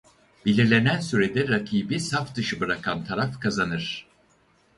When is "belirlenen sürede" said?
0.45-1.47